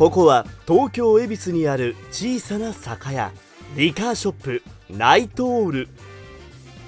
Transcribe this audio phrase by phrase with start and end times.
[0.00, 3.32] ここは東京恵比寿にある小さな酒屋
[3.76, 5.88] リカーショップナイトオール。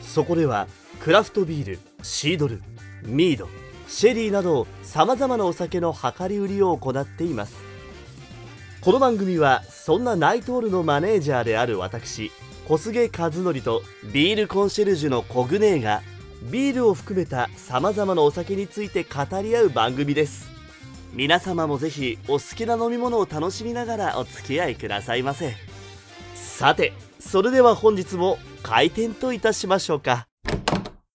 [0.01, 0.67] そこでは
[0.99, 2.63] クラフトビールシードル
[3.05, 3.51] ミード
[3.87, 7.55] シェリーなどさまざまなお酒の量り売りを行っています。
[8.81, 12.33] この番組はそんなナイトオールのマネージャーである私
[12.67, 16.01] 小菅和則とビールコンシェルジュのコグネーが
[16.45, 20.52] ビールを含めたさまざまなお酒について語り合う番組です。
[21.15, 25.55] 皆様もぜひお好きな飲み物を楽しみながらお付き合いくださいませ。
[26.35, 30.27] さてそれでは本日も開店といたしましょうか。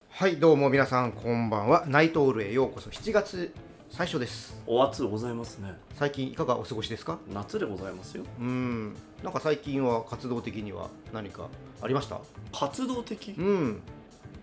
[0.10, 1.86] はいどうも皆さんこんばんは。
[1.88, 2.92] ナイトオールへようこそ。
[2.92, 3.52] 7月
[3.90, 4.62] 最初です。
[4.68, 5.74] お暑うございますね。
[5.96, 7.18] 最近いかがお過ごしですか？
[7.34, 8.24] 夏でございますよ。
[8.40, 8.96] うん。
[9.24, 11.48] なんか最近は活動的には何か
[11.82, 12.20] ありました？
[12.52, 13.34] 活動的？
[13.36, 13.82] うん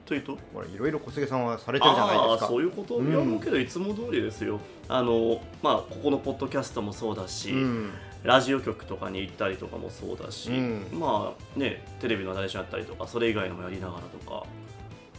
[0.05, 0.39] というと？
[0.53, 2.47] ほらいろいろ小菅さんはされてるじゃないですか。
[2.49, 3.09] そういうこと、うん。
[3.09, 4.61] いやもうけどいつも通りですよ。
[4.89, 7.91] あのまあここのポッドキャストもそうだし、うん。
[8.23, 10.87] ラジオ局とかに行ったりとかもそうだし、うん。
[10.93, 14.47] まあねテレビのナレーションやったりとかそれ以外のもやりながらとか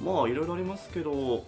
[0.04, 1.46] まあいろいろありますけど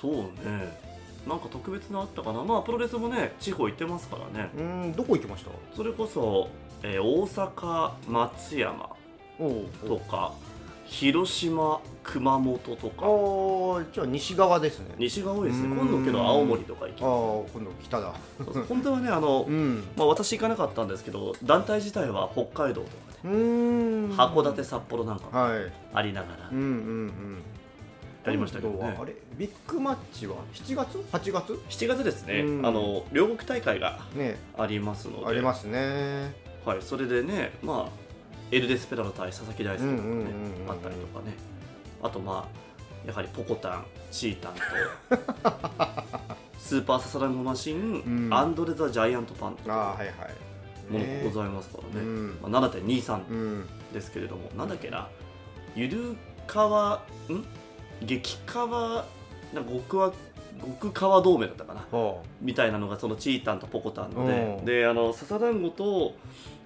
[0.00, 0.14] そう
[0.48, 0.88] ね。
[1.26, 2.42] なんか特別なあったかな？
[2.42, 4.50] まあプロレスもね地方行ってますからね。
[4.56, 5.50] うんどこ行きました？
[5.76, 6.48] それこそ、
[6.82, 8.90] えー大阪松山
[9.86, 10.32] とか
[10.88, 13.04] 広島熊本とか。
[13.04, 14.94] ああじゃあ西側ですね。
[14.98, 15.68] 西が多いですね。
[15.68, 15.78] うん。
[15.78, 18.14] 今度けど青森とか行きああます今度北だ
[18.68, 19.84] 本当はねあの、 うん。
[19.96, 22.92] まあ、私行かなかったんですけど団体自体は北海道とか
[23.24, 24.08] うーん。
[24.08, 25.72] ね函館札幌なんかもはい。
[25.92, 27.42] ありながらうんうんうん。
[28.24, 28.96] やりましたけどね。
[28.98, 32.66] あれビッグマッチは7月？8月？7月ですね、うん。
[32.66, 34.38] あの両国大会がね。
[34.56, 35.26] ありますので。
[35.26, 36.34] ありますね。
[36.64, 38.07] はい、それでねまあ
[38.50, 41.34] エルデスペラロ対佐々木大輔とかねうんうんうんうんあったりとかね。
[42.02, 44.60] あとまあやはりポコタンチータンと
[46.58, 48.34] スーパーササランゴマシン、うん。
[48.34, 50.92] アンドレ・ザ・ジャイアント・パンとああいうはいはい。
[50.92, 52.06] ものございますからね。
[52.06, 52.38] うん。
[52.42, 53.68] まあ、7.23うん。
[53.92, 55.08] ですけれども、なんだっけな
[55.74, 57.44] ゆるかわん？
[58.06, 59.04] 激かわ
[59.54, 60.12] なんか極は
[60.80, 64.64] 極川同盟だったかなはみたいなのがそのチータンとポコタンのでうん。
[64.64, 66.14] であの笹団子と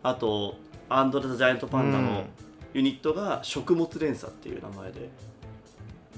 [0.03, 0.57] あと
[0.89, 2.25] アンドレ・ザ・ジャイアント・パンダの
[2.75, 5.09] ユニットが食物連鎖っていう名前で、うん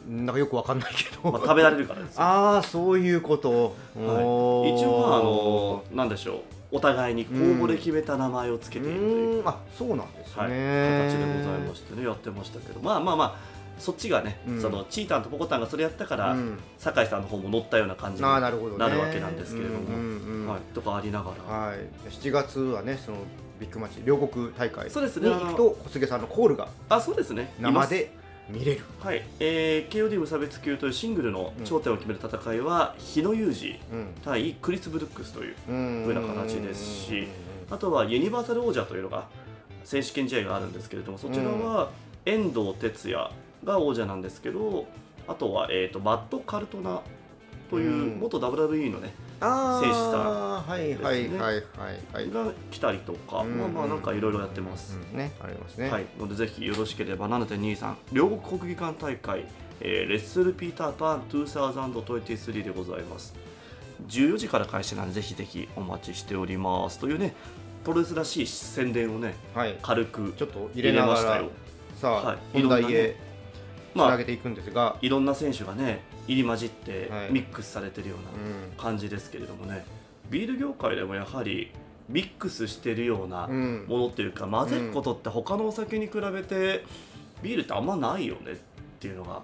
[0.09, 2.23] なんかよくわかんないけど、まあ、食べられるからですよ。
[2.23, 4.75] ああそういうこと、はい。
[4.77, 6.39] 一応まああのなんでしょう。
[6.73, 9.39] お互いに公募で決めた名前をつけているという。
[9.39, 9.49] うーん。
[9.49, 12.81] あそうなんですね、はい、形でございましてねやってましたけど。
[12.81, 14.61] まあまあまあそっちがね、うん。
[14.61, 16.59] そのチータンとポコタンがそれやったから、うん。
[16.77, 18.79] 酒井さんの方も乗ったような感じにああなるほどね。
[18.79, 19.81] なるわけなんですけれども。
[19.81, 21.79] うんうんうんはい、とかありながら、はい、
[22.11, 23.19] 7月はねその
[23.61, 27.53] ビッグマッチ両国大会そうですねに行くと小菅さんのコールがあそうですね。
[27.61, 28.13] 生で
[28.49, 28.83] 見れる。
[29.01, 34.07] はい、えー、KOD 無差別級というシングルの頂点を決める戦いは、日野裕二うん。
[34.23, 37.27] 対クリス・ブルックスといううんふうな形ですし
[37.71, 39.27] あとはユニバーサル王者というのが
[39.85, 41.91] 選手権試合があるんですけれどもそちらは
[42.27, 43.31] 遠藤哲也
[43.65, 44.87] が王者なんですけど
[45.27, 47.01] あとは、えー、とマット・カルトナ
[47.71, 48.21] といううん。
[48.21, 51.63] 元 WWE のね、あ選手さあはいはいはいはい
[52.13, 52.31] はい。
[52.31, 55.91] が来たりとか、うんまあまあなんかいろいろやってます、うんねありますね。
[55.91, 59.45] はい、のでぜひよろしければ7.23両国国技館大会、
[59.81, 63.35] えーレッスル・ピーター・パン2023でございます。
[64.09, 66.99] 14時から開始なんでぜひぜひお待ちしております。
[66.99, 67.35] というね
[67.85, 69.79] プロレスらしい宣伝をねはい。
[69.83, 71.51] 軽くちょっと入入れましたよ。
[71.97, 72.39] さあ、はい。
[72.53, 73.17] 本題へね
[73.95, 77.33] まあつなげていくんですが、いろんな選手がね入り混じってはい。
[77.33, 78.19] ミックスされてるよう
[78.79, 79.85] な感じですけれどもね、
[80.31, 81.71] ビール業界でもやはり
[82.09, 83.55] ミックスしてるようなうん。
[83.55, 86.85] うんものっていうか混ぜることって他のお酒に比べて
[87.43, 88.57] ビールってあんまないよねっ
[89.01, 89.43] ていうのが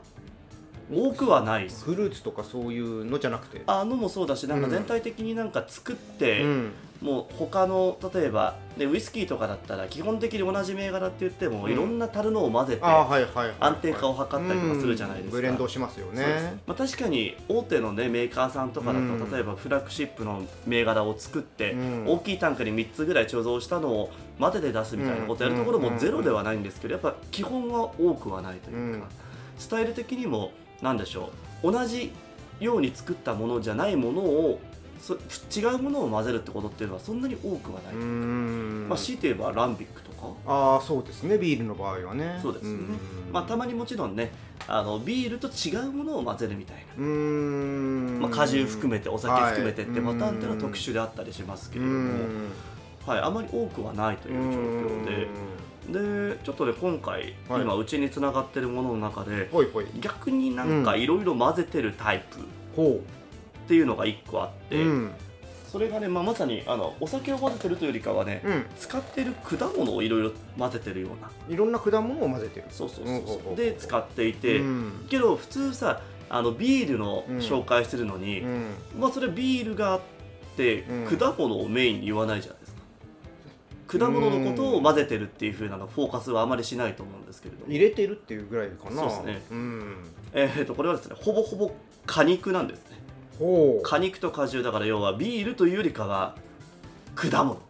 [0.93, 1.65] 多くはない。
[1.65, 3.63] ですフルーツとかそういうのじゃなくて？
[3.67, 6.73] あのもそうだしなんかうん全体的になんか作って、うん。
[7.01, 15.37] もう他の例えば、ね、ウイスキーとかだったら基本的に同じ銘柄って言っても、うんいろんな樽のを混ぜて安定化を図ったりとかするじゃないですか。
[15.37, 16.61] うんブレンドしますよね。
[16.67, 19.33] まあ、確かに大手の、ね、メーカーさんとかだと、うん。
[19.33, 22.05] 例えばフラッグシップの銘柄を作って、うん。
[22.07, 29.03] 大きいタンクに3つぐらい貯蔵したのを混ぜて出すみたいなことやるところうんもゼロではないんですけどやっぱ基本は多くはないというか、うん。
[29.59, 31.31] スタイル的にも何でしょ
[31.63, 31.73] う。
[31.73, 32.13] 同じ
[32.61, 34.61] ように作ったものじゃないものを
[35.01, 38.87] そ違うものを混ぜるってことっていうのはそんなに多くはない、うん。
[38.89, 41.39] まあ、強いて言えばランビックとか、ああそうですね。
[41.39, 42.39] ビールの場合はね。
[42.43, 42.73] そうですね。
[42.73, 42.99] ん。
[43.33, 44.31] まあ、たまにもちろんね
[44.69, 46.83] あのビールと違うものを混ぜるみたいな。
[46.99, 48.21] うーん。
[48.21, 52.53] まあ、果汁含めてお酒含めてってはいパターンっていうのは特殊であったりしますけうれども、ん。
[53.07, 55.29] はい、あまり多くはないという状況で
[55.89, 57.63] でちょっとね今回、はい。
[57.63, 59.87] 今うちにつながってるものの中でほいほい。
[60.01, 62.41] 逆になんかいろいろ混ぜてるタイプっ
[62.77, 63.01] ほ
[63.67, 65.11] ていうのが1個あっう、て、うん。
[65.71, 68.67] それがね、まあ、まさにあのお酒を混ぜてるというよりかはね、うん。
[68.77, 71.31] 使ってる果物をいろいろ混ぜてるような。
[71.49, 72.67] いろんな果物を混ぜてる。
[72.71, 73.19] そうそうそうう。
[73.19, 75.07] んほうほうほうで使っていて、うん。
[75.09, 77.39] けど普通さあのビールのうん。
[77.39, 78.67] 紹介するのに、うん。
[78.99, 80.01] まあそれビールがあっ
[80.57, 81.17] て、うん。
[81.19, 82.80] 果物をメインに言わないじゃないですか
[83.99, 87.73] 果物のことを混ぜてるっていう風なのフォーカスはあまりしないと思うんですけれども。
[87.73, 88.97] 入れてるっていうぐらいかな。
[88.97, 89.43] そうですね。
[89.51, 89.97] うん。
[90.33, 91.73] えー、とこれはですねほぼほぼ
[92.07, 93.01] 果肉なんですね。
[93.83, 96.37] 果肉と果汁だから要はビールというよりかは
[97.17, 97.61] 果物。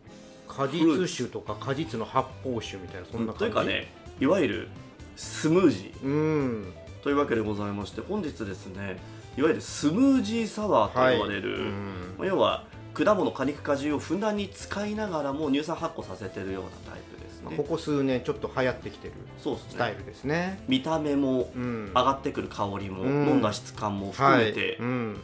[0.46, 3.38] 果実酒とか果実の発泡酒みたいなそんな感じ？
[3.38, 4.68] というかねいわゆる
[5.16, 6.04] スムージー。
[6.04, 6.72] うん。
[7.02, 8.98] というわけでございまして本日ですね
[9.38, 12.14] いわゆるスムージーサワーと呼ばれる、うん。
[12.18, 17.46] まあ要は果物果肉果汁をふんだんに使いながらも乳酸発酵させてるようなタイプですね。
[17.46, 20.62] まあここ数年ちょっと流行ってきてるスタイルですね。
[20.68, 21.92] 見た目もうん。
[21.94, 23.28] 上がってくる香りも、うん。
[23.28, 24.76] 飲んだ質感も含めて、はい。
[24.78, 25.20] うん。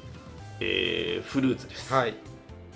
[0.60, 2.10] えーフルーツです、はい。
[2.10, 2.14] っ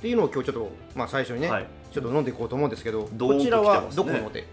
[0.01, 1.67] ていうのを今日ちょっとまあ最初にね、はい。
[1.93, 4.47] ちょっと飲んでいこうと思うんですけどどーんとこちらはどこので、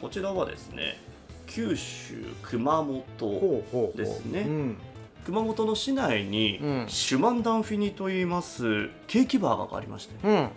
[0.00, 0.98] こちらはですね
[1.46, 3.96] 九州熊本ほうほうほう。
[3.96, 4.40] ですね。
[4.40, 4.76] うん
[5.24, 6.84] 熊本の市内に、うん。
[6.88, 10.14] シュマンダンフィニといいますケーキバーがありまして。
[10.26, 10.48] うん。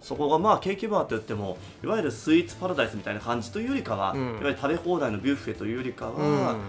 [0.00, 4.20] そこがまあケーキバーといってもいわゆるスイーツパラダイスみたいな感じというよりかは、うん。
[4.20, 6.60] いわゆる食べ放題のビュッフェというよりかうは、ん。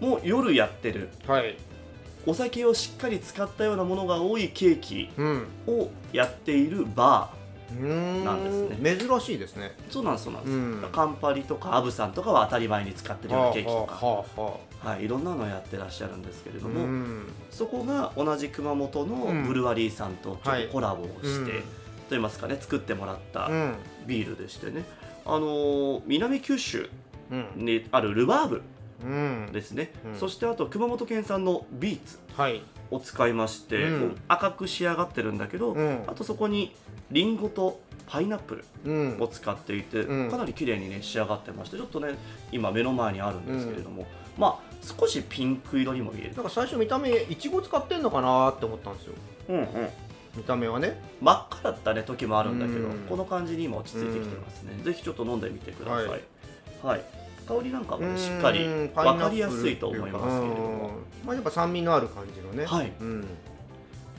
[0.00, 1.08] もう夜やってる。
[1.26, 1.56] はい。
[2.26, 5.46] お酒をしっかり使ったようなものが多いケーキうん。
[5.66, 7.36] をやっているバうー。
[7.36, 7.37] ん
[8.24, 8.44] なん
[8.78, 9.72] です珍しいですね。
[9.88, 10.88] ーそうなんですそうなんです、うん。
[10.90, 17.26] カンパリとかアブさんとかは当たり前に使ってるようなケーキとか、はあはあははい、いろんなのやってらっしゃるんですけれあども、うん。
[17.50, 19.46] そこが同じ熊本のうん。
[19.46, 21.62] ブルワリーさんとちょっとコラボをして、はい。
[22.08, 23.74] といいますかね作ってもらったうん。
[24.06, 24.84] ビールでしてね、
[25.26, 26.88] あのー南九州
[27.30, 27.46] うん。
[27.56, 28.56] にあるルバーブ。
[28.56, 28.62] うん
[29.52, 30.14] ですね、うん。
[30.16, 32.62] そしてあと熊本県産のビーツはい。
[32.90, 34.00] を使いまして、うん。
[34.00, 36.04] もう赤く仕上がってるんだけど、うん。
[36.06, 36.74] あとそこに
[37.10, 39.20] リンゴとパイナップルうん。
[39.20, 40.30] を使っていて、うん。
[40.30, 42.16] かなり綺麗にね仕上がってましてちょっとね
[42.50, 44.06] 今目の前にあるんですけれども、
[44.36, 46.34] まあ少しピンク色にも見える。
[46.34, 49.14] なんか最初見た目いちご使ってんのかなって思ったんですよ。
[49.50, 49.66] うんうん。
[50.36, 51.00] 見た目はね。
[51.20, 52.98] 真っ赤だったね時もあるんだけど、うん。
[53.08, 56.06] この感じに今落ち着いてきてますね、ぜひちょっと飲んでみてください。
[56.06, 56.20] はい。
[56.82, 57.04] はい、
[57.48, 60.90] 香りなんかもねしっかりうん分かりやすいと思いますけれども。
[61.22, 61.26] うん。
[61.26, 62.66] まあやっぱ酸味のある感じのね。
[62.66, 62.92] はい。
[63.00, 63.26] うん。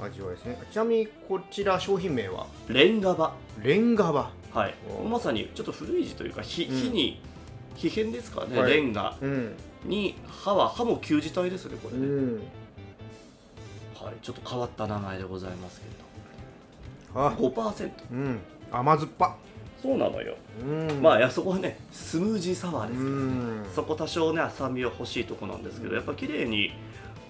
[0.01, 0.57] 味わいですね。
[0.71, 2.47] ちなみにこちら商品名は？
[2.67, 3.35] レンガバ。
[3.61, 4.31] レンガバ。
[4.51, 4.73] はい。
[5.03, 6.75] おまさにちょっと古い字というか火,、うん。
[6.75, 7.21] 火に
[7.75, 8.71] 火変ですかね、はい。
[8.73, 9.15] レンガ。
[9.21, 9.55] うん。
[9.85, 12.35] に歯は歯も旧字体ですねこれね、うん。
[14.01, 15.91] はい、ちょっと変わった名前でございますけれ
[17.15, 17.35] あ。
[17.37, 18.39] ど5%うん。
[18.71, 19.35] 甘酸っぱ
[19.81, 21.01] そうなのよ、うん。
[21.01, 23.75] まあいやそこはねスムージーサワーうですから、ん。
[23.75, 26.71] そこ多少ね酸味は欲しいとこなんですけどやっぱ綺麗に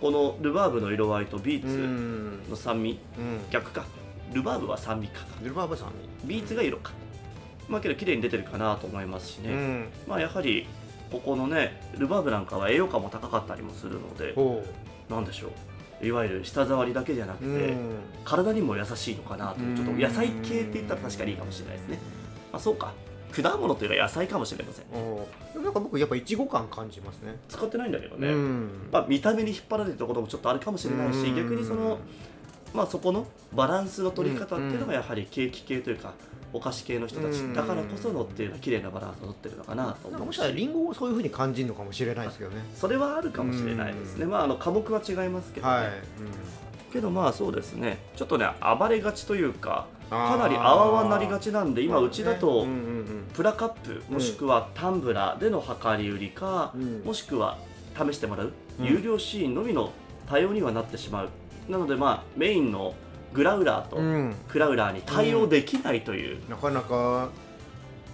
[0.02, 2.50] このルバーブの色合いとビーうツん。
[2.50, 3.40] の酸味、うん。
[3.52, 3.86] 逆か。
[4.34, 5.92] ルバーブは酸味かルバーブ酸
[6.24, 6.92] ビーツが色か。
[7.68, 10.66] まあけど綺麗に出てるかなと思いますしね、まあやはり
[11.12, 14.64] ここのねルバーブなんかは栄養価も高かったりもするのでほ
[15.10, 15.48] なんでしょ
[16.02, 16.06] う。
[16.06, 17.74] いわゆる舌触りだけじゃなくて、
[18.24, 19.60] 体にも優しいのかなと。
[19.62, 22.00] いうちょっと野菜系って言ったら確かにいいかもしれないですね
[22.52, 22.94] あそうか。
[23.32, 24.86] 果物というか野菜かもしれません。
[24.90, 25.28] でも
[25.64, 27.36] なんか僕やっぱいちご感感じますね。
[27.48, 28.90] 使ってないんだけどね、うん。
[28.92, 31.36] まあ、見た目に引っ張られてるところもちょっとあるかもしれないしうん。
[31.36, 32.00] 逆にその、
[32.74, 36.14] まあ、そこのバランスの取り方っていうのがやはりケーキ系というか
[36.52, 37.54] お菓子系の人たちうん。
[37.54, 42.64] だからこそのっていうのは綺麗なバランスを取ってるのかなと思もしかしたらリンゴをそういうふうに感じるのかもしれないですけどね。
[42.74, 44.32] それはあるかもしれないですね、うん。
[44.32, 45.92] まああの科目は違いますけどね、はい、
[46.92, 48.00] けどまあそうですね。
[48.16, 48.48] ちょっとね
[48.80, 52.66] 暴れがちというかかなりあわわになりがちなんで今うちだと、
[53.34, 57.02] プラカップもしくはタンブラーでの量り売りか、うん。
[57.04, 57.58] もしくは
[57.96, 58.86] 試してもらう、うん。
[58.86, 59.92] 有料シーンのみの
[60.28, 61.30] 対応にはなってしまう。
[61.70, 62.94] なのでまあメインの
[63.34, 63.98] グラウラーと
[64.48, 67.30] クラウラーに対応できないという、なかなか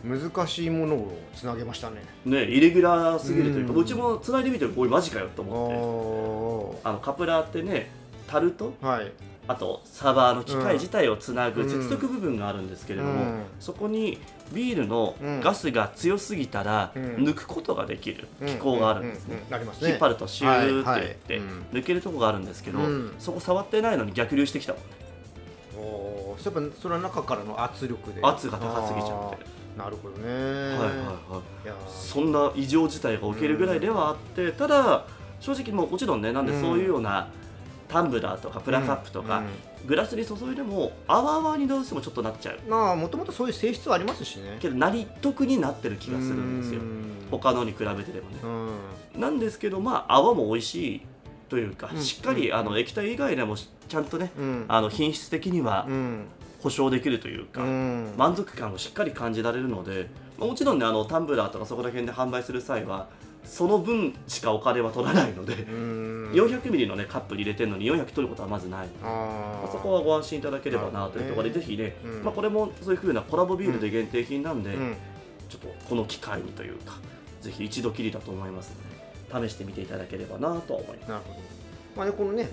[0.03, 2.03] 難しいものをつなげましたね。
[2.25, 5.75] ねイレギュラーすぎるというか、ううんちもつないでみておいマジかよと思って。
[5.75, 7.89] おあのカプラーってね
[8.27, 9.11] タルトーはい
[9.47, 11.69] あとサーバーの機械自体をつなぐうん。
[11.69, 13.43] 接続部分があるんですけれども、うん。
[13.59, 14.19] そこに
[14.51, 17.03] ビールのガスが強すぎたらうん。
[17.17, 19.43] 抜くことができる機構があるんですね、
[19.81, 21.17] 引っ張るとシューって言って、はいはい。
[21.37, 21.65] うん。
[21.79, 23.13] 抜けるとこがあるんですけど、うん。
[23.19, 24.87] そこ触ってないのに逆流してきたもんね。
[25.77, 28.19] うやっぱそれは中からの圧力で。
[28.23, 29.55] 圧が高すぎちゃって。
[29.77, 30.29] なるほどね。
[30.29, 31.69] はいはいはい。
[31.69, 35.05] いそんな異常事態が起きるぐらいではあって、ただ
[35.39, 37.27] 正直もうもちろんねなんでうんそういうような
[37.95, 39.87] タンブラーとかプラカップとか、うん。
[39.87, 42.59] グラスに注いでもあわあわにどうしてもちょっとなっちゃう。
[42.67, 44.57] まあもともとそういう性質はありますしね。
[44.59, 46.81] けどなり得になってる気がするんですよ。
[46.81, 47.27] うん。
[47.31, 48.39] 他のに比べてでもね。
[49.13, 49.21] うん。
[49.21, 51.01] なんですけどまあ泡も美味しい
[51.47, 52.01] というか、うん。
[52.01, 54.65] しっかりあの液体以外でもちゃんとね、うん。
[54.67, 56.25] あの品質的にはうん。
[56.61, 58.13] 保証できるというか、うん。
[58.17, 63.07] 満足感をしっかり感じられるので、まあもちろんねあのタンブラーとかそこら辺で販売する際は
[63.45, 66.31] その分しかお金は取らないので、うん。
[66.33, 69.09] 400ミリの、ね、カップに入れてるのに400取ることはまずない、あー。
[69.63, 71.59] まあ、そこはご安心いただければなというところで、ね。
[71.59, 72.23] ぜひね、うん。
[72.23, 74.95] まあ、これもそういう風なコラボビールで限定品なんで、うん。
[75.49, 76.97] ちょっとこの機会にというか
[77.41, 78.73] ぜひ一度きりだと思います
[79.31, 81.09] ので試してみていただければなとは思います。
[81.09, 81.39] なるほど、
[81.95, 82.49] まあね、このね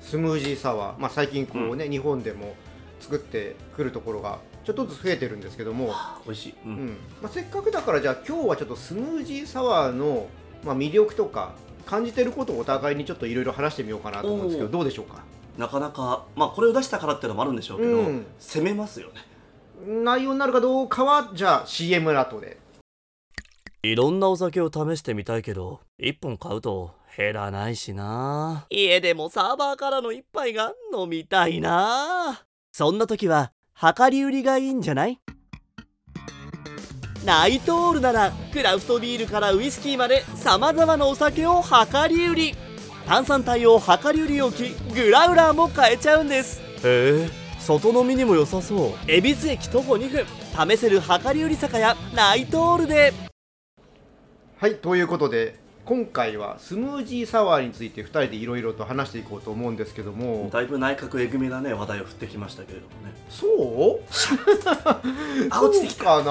[0.00, 2.54] スムージーサワー、まあ、最近こう、ね日本でも
[3.00, 4.38] 作ってくるところが
[4.74, 5.92] ちょっとずつ増えてるんですけども、
[6.24, 6.74] 美味しい、ううん。
[6.86, 10.28] んまあ、せっかくだからじゃあ今日はちょっとスムージーサワーの、
[10.64, 11.52] まあ、魅力とか
[11.86, 15.22] 感じてることをお互いにちょっといろいろ話してみようかなと思うんですけどどうでしょうか？
[15.58, 18.26] なかなか、まあ、これを出したからっていうのもあるんでしょうけど、うん。
[18.38, 19.14] 攻めますよね。
[19.86, 22.58] 内容になるかどうかはじゃあ CM の後で。
[23.82, 28.66] いろんなお酒を試してみたいけど1本買うと減らないしな。
[28.68, 32.44] 家でもサーバーからの一杯が飲みたいな。
[32.72, 35.18] そんな時は量り売りがいいんじゃない？
[37.24, 42.54] ナイトオールならクラフトビールからウイスキーまで様々なお酒を量り売り。
[43.06, 46.60] 炭酸帯を量り売り置きグラウラーも買えちゃうんです。
[46.84, 47.30] へえ。
[47.58, 49.10] 外飲みにも良さそう。
[49.10, 50.26] 恵比寿駅徒歩2分。
[50.74, 53.14] 試せる量り売り酒屋ナイトオールで。
[54.58, 55.58] はいということで
[55.90, 60.48] 今回はスムージーサワーについて2人でいろいろと話していこうと思うんですけども。
[60.52, 63.12] だいぶ内角えぐめなね話題を振ってきましたけれどもね。
[63.28, 64.00] そう？
[65.50, 66.24] あ落ちてきそうかな？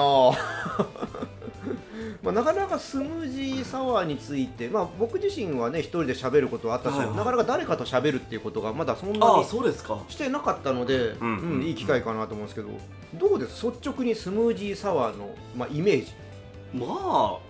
[2.22, 7.16] まあ、なかなかスムージーサワーについて、まあ、僕自身はね一人で喋ることはあったし、はいはい。
[7.16, 9.98] なかなか誰かと喋るっていうことがまだそんなにそうですか。
[10.08, 11.38] してなかったので、うん。
[11.38, 12.68] うんいい機会かなと思うんですけど
[13.12, 13.66] どうです？
[13.66, 16.12] 率直にスムージーサワーの、まあ、イメージ、
[16.72, 17.49] まあ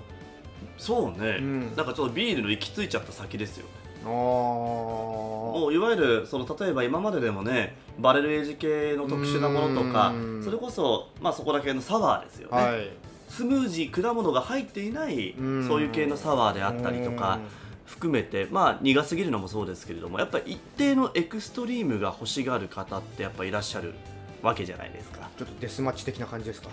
[0.81, 1.77] そうね、うん。
[1.77, 3.67] なんかちょっとビールの行き着いちゃった先ですよ。
[4.03, 10.43] もういわゆるその例えば今まででもねバレルエイジ系の特殊なものとかうん。
[10.43, 12.91] それこそまあそこら辺のサワーですよね、はい。
[13.29, 15.69] スムージー果物が入っていないうん。
[15.69, 17.39] そういう系のサワーであったりとか
[17.85, 23.93] 含めてまあ苦すぎるのもそうですけれどもやっぱり一定のエクストリームが欲しがる方ってやっぱいらっしゃる
[24.41, 25.29] わけじゃないですか。
[25.37, 26.71] ちょっとデスマッチ的な感じですか？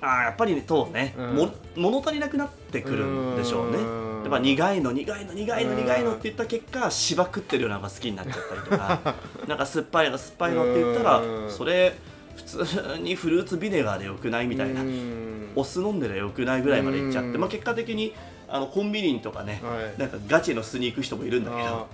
[0.00, 1.34] あーやっぱりそうね、うん。
[1.34, 3.78] も物足りなくなってくるんでしょうね。
[3.78, 4.22] うん。
[4.22, 5.76] やっぱ苦いの苦いの苦いのうん。
[5.84, 9.14] 苦いのって言った結果芝食ってるようなのが好きになっちゃったりとか
[9.48, 11.50] なんか酸っぱいの酸っぱいのって言ったらうん。
[11.50, 11.94] それ
[12.36, 14.82] 普通にフルーツビネガーでよくないみたいな。
[14.82, 15.50] うん。
[15.56, 17.40] お酢飲んでりゃよくないぐらいまでいっちゃって、うん。
[17.40, 18.14] まあ、結果的に
[18.48, 20.00] あのコンビニとかねはい。
[20.00, 21.86] なんかガチの酢に行く人もいるんだけど。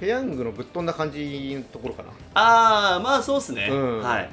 [0.00, 2.08] ペヤングのぶっ飛んだ感じのところかな。
[2.34, 4.02] ああまあそうっすね、うん。
[4.02, 4.28] はい。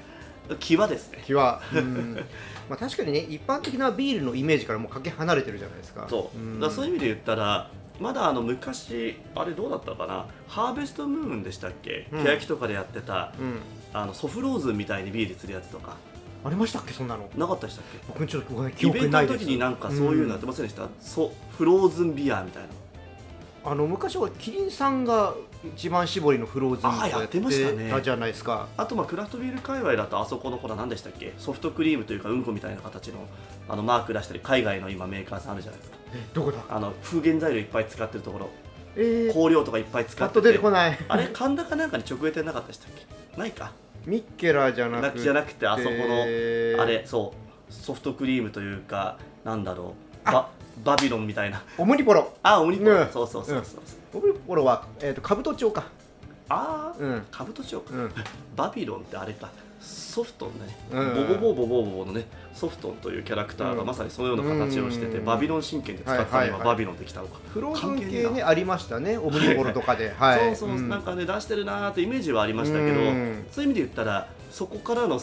[0.59, 1.21] 際ですね。
[1.25, 2.17] 気は、うん
[2.69, 6.05] まあ、確かにね一般的なビールのイメージからもうかけ離れてるじゃないですか。
[6.09, 6.59] そう、ん。
[6.59, 10.27] だそういう意味で言ったらまだあの昔あれどうだったかな？
[10.47, 12.23] ハーベストムーンでしたっけ、うん。
[12.23, 13.59] 欅とかでやってたうん。
[13.91, 15.97] あのソフローズンみたいにビールするやつとか
[16.45, 17.27] ありましたっけそんなの？
[17.35, 22.69] なかったでしたっ僕ちょっとごめん記けイベント憶ないですの時になんかそういうのやってませんでした、ソフローズンビアみたいな。
[23.71, 25.33] あの昔はキリンさんが
[25.75, 28.67] 一番搾りのフローズンとやってたじゃないですか。
[28.77, 31.33] あとまあクラフトビール界隈だとあそこのほら何でしたっけ？
[31.37, 33.27] ソフトクリームというかうんこみたいな形の
[33.67, 35.97] あのマーク出したり海外の今メーカーさんあるじゃないですか。
[36.13, 36.59] えどこだ？
[36.69, 38.49] あの風原材料いっぱい使ってるところ。
[38.95, 40.41] えー、香料とかいっぱい使ってて。
[40.41, 40.97] 出てこない。
[41.09, 42.91] あれ神田かなんかに直営店なかったでしたっ
[43.35, 43.39] け？
[43.39, 43.71] ないか。
[44.05, 45.19] ミッケラーじゃななくて。
[45.23, 47.33] じゃなくてあそこのえーあれそ
[47.69, 47.73] う。
[47.73, 49.93] ソフトクリームというかなんだろ
[50.25, 50.31] う。
[50.31, 50.49] バ
[50.83, 51.61] バビロンみたいな。
[51.77, 52.33] オムニポロ。
[52.43, 55.85] あお肉、ねそうそうそうそう、オムニポロは、えー、と兜町か。
[56.49, 57.21] ああうん。
[57.31, 57.45] か。
[58.55, 59.49] バビロンってあれか。
[59.79, 61.27] ソフトンね、うん。
[61.27, 63.87] ボボボボボボボのねソフトンというキャラクターがうん。
[63.87, 65.25] まさにそのような形をしてて、うん。
[65.25, 70.13] バビロン神剣で使ってたのがバビロンできたのか、フローズン系ねありましたねオムニポロとかで。
[70.19, 70.55] はい。
[70.55, 70.89] そうそう、ん。
[70.89, 73.45] なんかね出してるなーってイメージはありましたけど、うん。
[73.51, 75.21] そういう意味で言ったらそこからの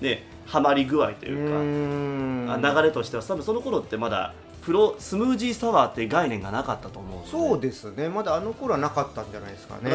[0.00, 4.32] ねハマり具合というか、う流れとしては多分その頃ってまだ
[4.66, 8.08] プロスムージーサワーって概念がなかったと思うそうですね。
[8.08, 9.92] まだあの頃はなかったんじゃないですかね。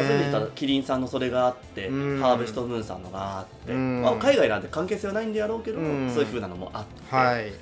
[0.54, 2.22] キリンさんのそれがあって、うん。
[2.22, 4.00] ハーベストムーンさんのがあって、うん。
[4.00, 6.10] まあ、海外なんて関係性はないんでやろうけど、うん。
[6.10, 7.50] そういうふうなのもあって、はい。
[7.50, 7.52] っ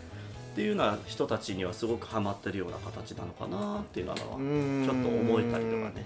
[0.54, 6.04] ていうような人たちにはすごくハマってるような形なのかなっていうのはちょっとうん思えたりとかね。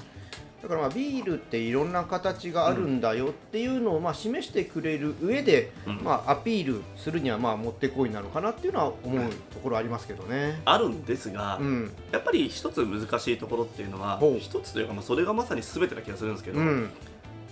[0.64, 6.00] だからまあビールっていろんな形があるんだよっていうのをまあ示してくれる上で、うん。
[6.02, 10.62] まあアピールするにはまあもってこいなのかなっていうのは思うところありますけどね。
[10.64, 16.90] あるんですが、うん、やっぱり一つ難しいところっていうのは一つというか、まあ、それがまさに全てな気がするんですけど、うん、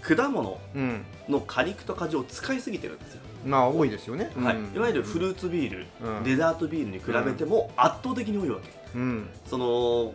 [0.01, 4.31] 果物うん、の果肉と果汁を使いすぎてるんですよ、まあ多いですよね。
[4.37, 4.75] はいうん。
[4.75, 4.79] い。
[4.79, 6.25] わゆるフルーツビール、うん。
[6.25, 8.71] デザートビールに比べても圧倒的に多いわけ。
[8.95, 10.15] うん、その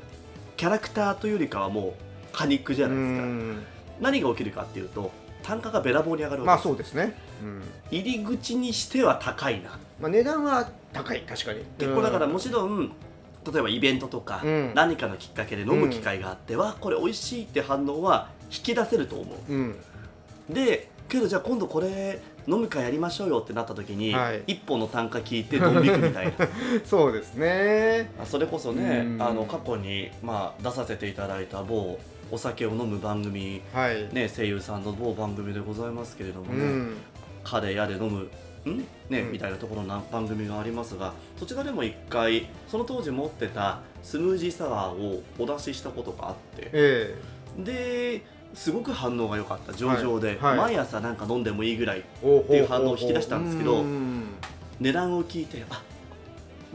[0.55, 2.06] キャラクターというよりかはもう
[2.37, 3.63] 果肉じゃうないですか、ん、
[3.99, 7.63] 何が起きるかっていうと単価がべらぼうに上がるまあわけです、そうですね、うん。
[7.89, 9.79] 入り口にしては高いな。
[9.99, 11.63] まあ、値段は高い確かに。
[11.77, 12.91] 結構だからもちろん
[13.51, 14.71] 例えばイベントとか、うん。
[14.75, 19.53] 何かのきっかけで飲む機会があっては、これ美味しいって反応は引き出せると思う。
[19.53, 19.75] うん。
[20.49, 24.43] でけどじゃあ今度これ飲む会やりましょうよってなった時に、はい。
[24.47, 26.47] 一本の単価聞いてドン引くみたいな。
[26.83, 28.11] そうですね。
[28.21, 29.21] あそれこそねうん。
[29.21, 31.97] あの過去に、まあ、出させていただいた某
[32.31, 36.97] お酒を飲む番組、はい、ね、声優さんの某番組でございますけれどもね、うん。
[37.43, 38.29] カレー屋で飲む
[38.69, 38.79] ん？
[39.09, 39.31] ね、うん。
[39.31, 47.15] みたいなところの番組がありますがそちらでも一回その当時持ってたスムージーサワーをお出ししたことがあってえ
[47.57, 48.21] で
[48.53, 50.37] すごく反応が良かった上々で、はい。
[50.37, 50.57] はい。
[50.73, 54.25] 毎朝なんか飲んでもいいぐらいえっていう反応を引き出したんですけどうん
[54.79, 55.81] 値段を聞いてあ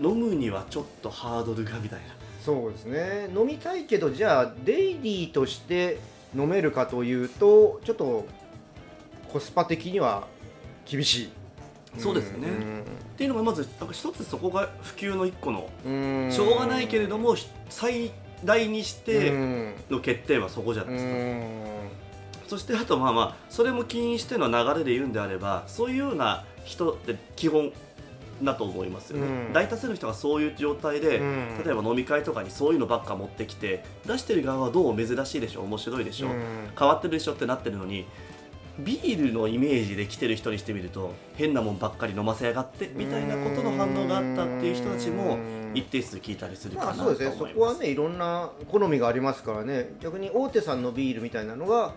[0.01, 2.07] 飲むにはちょっとハードルがみたいな
[2.45, 3.29] そうですね。
[3.35, 5.99] 飲みたいけどじゃあデイリーとして
[6.37, 8.27] 飲めるかというとちょっと
[9.33, 10.27] コスパ的には
[10.85, 11.33] 厳しい。
[11.99, 12.49] そうですね。
[12.49, 16.29] っていうのがまずなんか一つそこが普及の一個のうん。
[16.33, 18.11] しょうがないけれどもひ最
[18.45, 19.75] 大にしうてん。
[19.91, 21.13] の欠点はそこじゃないですか。
[21.13, 21.53] うん。
[22.49, 27.73] そしてあとまあまあそれも起因しての流れで言うんであればそういうような人って基本
[28.45, 29.53] だと思いますよね、うん。
[29.53, 31.63] 大多数の人がそういう状態で、うん。
[31.65, 35.63] 例えば飲み会とかにそういうのばっか持ってきて出してる側はどう珍しいでしょ？
[35.63, 36.43] 面白いでしょ、うん。
[36.79, 38.07] 変わってるでしょってなってるのに
[38.79, 45.39] ビールのイメージで来てる人にしてみると変なもんばっかり飲ませやがってみたいなことの反応があったっていう人たちも
[45.75, 47.39] 一定数聞いたりするかなとまあそう思います。
[47.39, 47.53] ですね。
[47.53, 49.95] そこはねいろんな好みがありますからね。
[50.01, 51.93] 逆に大手さんのビールみたいなのが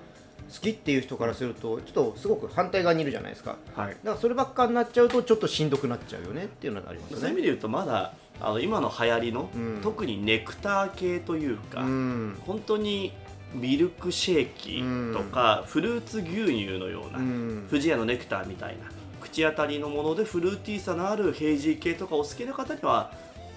[0.52, 3.58] 好きっていう人からするとちょっとすごく反対側にいるじゃないですか。
[3.76, 3.90] はい。
[3.90, 7.22] だからそればっかになっちゃうとちょっとしんどくなっちゃうよねっていうのがありますよね。
[7.22, 9.80] そういう意味で言うとまだあの今の流行りの、うん。
[9.82, 12.38] 特にネクター系というか、うん。
[12.46, 13.14] 本当に
[13.54, 17.68] ミルクシェーキとか、フルーツ牛乳のような、うん。
[17.70, 23.12] 不二家のネクターみたいな口当たりのものでフルーティーさのあるヘイジー系とかお好きな方には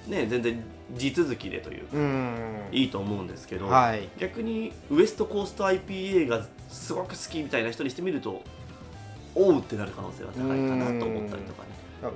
[0.07, 0.63] ね全然
[0.97, 2.69] 地続きでというか、うん。
[2.71, 4.09] いいと思うんですけど、はい。
[4.19, 8.43] 逆にウエストコースト IPA がすごく好きみたいな人にしてみると
[9.35, 11.69] おうってなる可能性は高いかなと思ったりとかね。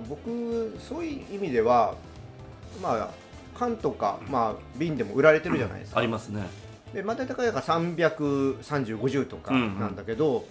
[0.08, 1.94] 僕そういう意味では
[2.80, 3.10] まあ
[3.58, 6.42] 缶とか、まあ、瓶でも売られてるじゃないですか、ありますね。
[6.94, 10.46] でまあ大体が33050とかなんだけど、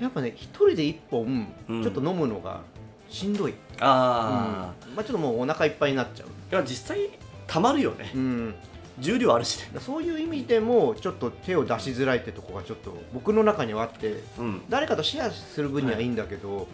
[0.00, 1.82] やっぱね一人で1本うん。
[1.82, 2.60] ちょっと飲むのが
[3.08, 4.94] しんどい、ああ、うん。
[4.94, 7.10] まあ、ちょっともうお腹いっぱいになっちゃう、いや実際
[7.46, 8.12] たまるよね。
[8.14, 8.54] うん、
[8.98, 9.68] 重量あるしね。
[9.80, 14.62] そういう意味でもちょっと手を出しづらいってとこがちょっと僕の中にはあってうん。
[14.68, 16.68] 誰かとシェアする分にはいいんだけど、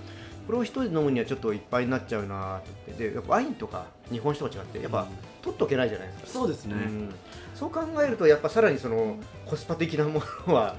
[0.46, 2.62] これを一人で飲むにはちょっといっぱいになっちゃうなっ
[2.94, 5.06] てでやっぱワインとか日本酒とか違ってやっぱ、うん
[5.46, 6.74] 取っとけないじゃないですか、そうですね。
[6.74, 7.14] うん
[7.54, 10.74] そう考えるとやっぱさらにそのコスパ的なものは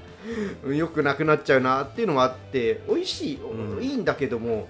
[0.62, 4.68] うんよくなくなっちゃうなっていうのもあって美味しい、うんいいんだけども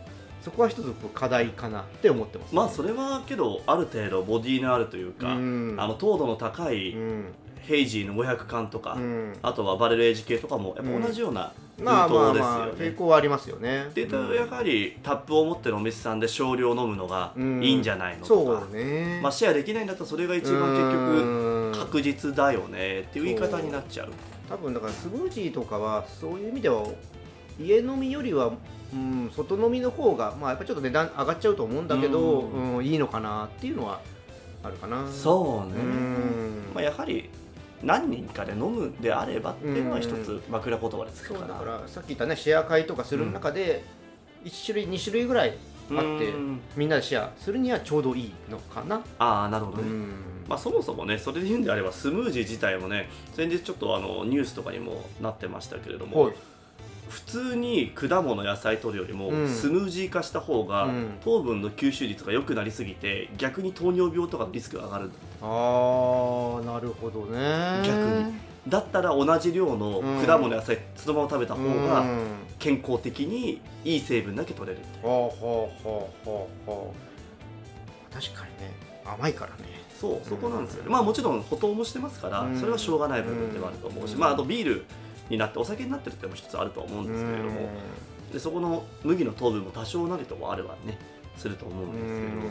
[0.49, 5.77] そこは一つ課題かなって思ってます、まあそれはけどある程度ボディのあるというか、うん。
[5.79, 7.25] あの糖度の高いうん。
[7.61, 9.37] ヘイジーの500缶とか、うん。
[9.43, 12.85] あとはバレルエイジ系とかもやっぱ同じようなまあまあですまあよね。
[12.87, 13.85] 抵抗はありますよね。
[13.91, 17.63] っていうとやはりタップを持ってるお店さんで少量飲むのがうん。
[17.63, 19.21] いいんじゃないのとそか、うね。
[19.23, 24.09] まあ、シェアできないんだったらそれが一番結局局確実だよねっていう言い方になっちゃう。
[24.49, 26.87] 多分だからスムージーとかはそういう意味では
[27.61, 28.53] 家飲みよりは、
[28.93, 34.01] うん、外飲みの方がまあやっぱちょっと値段上がっちゃうと思うんだけど、ううんいいのかなっていうのは
[34.63, 35.07] あるかな。
[35.09, 36.63] そうね、うん。
[36.75, 37.29] まあ、やはり
[37.83, 40.43] 何人かで飲むんであればっていうのは一つうん。
[40.49, 43.85] 枕言葉でつくそうだからさっき言ったねシェア会とかする中で、
[44.45, 45.57] 1種類2種類ぐらい
[45.91, 46.61] あってうん。
[46.77, 50.15] みんなでシェアするにはちょうどいいのかな、ああなるほどね、うん。
[50.49, 56.35] まあ、そもそもねそれで言うんであればスムージー自体もね先日ちょっとあのニュースとかにもなってましたけれども、はい
[57.09, 59.49] 普通に果物野菜取るよりもうん。
[59.49, 61.07] スムージー化した方がうん。
[61.25, 65.11] 糖分の吸収率が良くなりすぎて逆に糖尿病とかのリスクが上がる
[65.43, 67.83] あーなるほどね。
[67.87, 68.27] 逆に。
[68.69, 72.27] だったら同じ量の果物野菜そのまま食べた方うがん。
[72.59, 76.95] 健康的にいい成分だけ取れるほうほうほうほうほ
[78.11, 78.15] う。
[78.15, 78.73] 確かにね。
[79.07, 79.63] 甘いからね。
[79.99, 80.91] そうそこなんですよね。
[80.91, 82.59] まあもちろん補糖もしてますからうん。
[82.59, 84.21] それはしょうがない部分ではあると思うしうん。
[84.21, 84.85] まああとビール
[85.29, 87.69] になってお酒になってるっていうのも一つあると思うんですけれども
[88.33, 90.99] でそこの麦の糖分も多少なりともあればね
[91.37, 92.43] すると思うんうですけどん。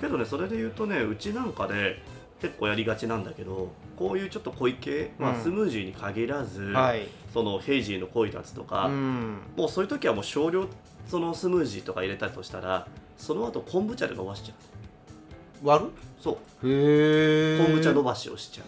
[0.00, 2.02] けどねそれで言うとねうちなんかで
[2.40, 7.06] 結構やりがちなんだけどこういうちょっと濃い系、まあ、うんスムージーに限らず、はい。
[7.32, 9.38] そのヘイジーの濃いやつとか、うん。
[9.56, 10.66] もうそういう時はもう少量
[11.06, 14.54] そのスムージーとか入れたりとしたらその後昆布茶で伸ばしちゃ
[15.62, 15.66] う。
[15.66, 15.90] 割る？
[16.20, 16.32] そ
[16.62, 16.68] う。
[16.68, 18.66] へえ昆布茶伸ばしをしちゃう。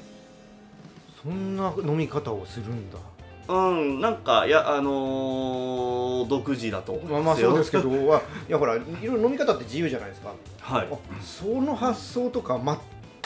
[1.23, 2.99] そんな飲み方をするんだ
[3.49, 10.35] うんなんかいやあのー独自だと思いまあまますよあそうですけどあいやほらいろいろ飲み方って自由じゃないですか。
[10.61, 10.89] はい。
[10.91, 12.61] あその発想とか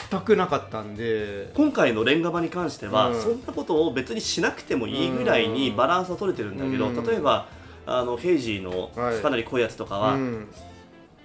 [0.09, 1.51] 全くなかったんで。
[1.55, 3.21] 今回のレンガ場に関しては、うん。
[3.21, 7.03] そんなことを別にしなくてもいいぐらいにバランスは取れてるんだけど、うん。
[7.05, 7.47] 例えば
[7.87, 9.19] あのヘイジーのはい。
[9.19, 10.47] かなり濃いやつとかは、うん。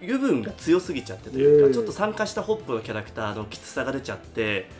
[0.02, 1.72] 油分が強すぎちゃってというか、うん。
[1.74, 4.70] ちょっと酸化したホップのキャラクターのきつさが出ちゃって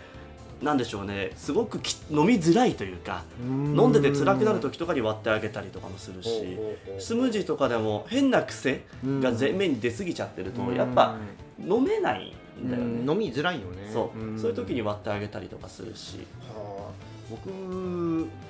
[0.63, 1.33] なんでしょうね。
[1.37, 6.59] すごくき飲みづらいというか飲んでて辛くなる時とかに割ってあげたりとかもするし
[6.99, 11.17] スムージーとかでも変な癖が前面に出過ぎちゃってると、やっぱ
[11.59, 13.91] 飲めないんだよね、うん飲みづらいよね。
[13.93, 14.39] そう、ん。
[14.39, 16.19] そういう時に割ってあげたりとかするし。
[16.55, 17.51] はあ僕、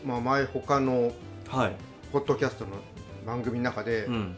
[0.04, 1.12] まあ、前他の
[1.48, 1.72] はい、
[2.12, 2.72] ポッドキャストの
[3.24, 4.36] 番組の中で、うん、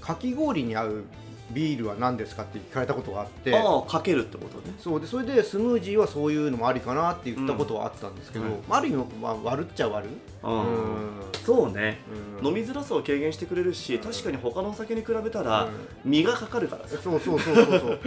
[0.00, 1.04] かき氷に合う
[1.50, 3.54] ビールは何ですかって聞かれたことがあって。
[3.54, 4.74] ああかけるってことね。
[4.78, 8.50] そうでそれでスムージーはそういうのもありかなって言ったことはあったんですけど、うん。
[8.68, 11.10] まあある意味、まあ、割るっちゃ割る、うん、うん。
[11.44, 11.98] そうね。
[12.40, 12.46] うん。
[12.48, 15.70] 飲みづらさを軽減してくれるし確かに他のお酒に比べたらうん。
[16.04, 16.98] 身がかかるからさ。
[17.02, 18.00] そうそうそうそうそう。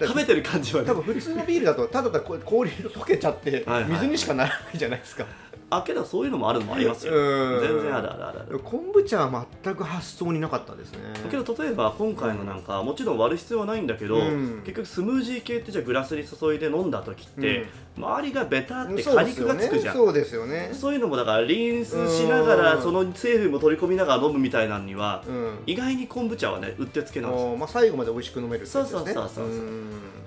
[0.00, 0.88] 食べてる感じはね。
[0.88, 3.90] 多分普通のビールだとただただこう氷が溶けちゃってはいはい。
[3.92, 5.24] 水にしかならないじゃないですか、
[5.70, 7.12] あけどそういうのもあるのもありますよ。
[7.14, 7.60] うん。
[7.60, 8.58] 全然あるあるあるある。
[8.60, 10.98] 昆布茶は全く発想になかったですね。
[11.30, 14.62] けど例えば今回のなんかもちろん割る必要はないんだけど、うん。
[14.64, 19.94] 結局スムージー系ってじゃあグラスに注いで飲んだ時って、周りがベタって果肉がつくじゃん。
[19.94, 20.70] そうですよね。
[20.72, 22.82] そういうのもだからリンスしながらうん。
[22.82, 25.58] その成分も取り込みながら飲むみたいなのにはうん。
[25.66, 27.56] 意外に昆布茶はねうってつけなんですよ。
[27.56, 29.12] まあ、最後まで美味しく飲めるってやつですね。
[29.12, 29.62] そうそうそうそ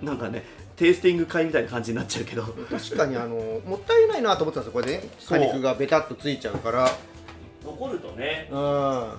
[0.01, 0.43] うなんかね
[0.75, 2.43] テイスティング会みたいな感じになっちゃうけど。
[2.43, 4.81] 確かにあのもったいないなと思ってたんですよ。
[4.81, 5.03] これね。
[5.27, 6.89] 果肉がベタっとついちゃうから。
[7.63, 8.47] 残るとね。
[8.51, 9.11] うん。